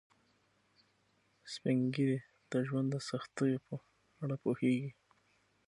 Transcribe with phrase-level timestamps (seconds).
[1.53, 2.19] سپین ږیری
[2.51, 3.75] د ژوند د سختیو په
[4.23, 4.91] اړه پوهیږي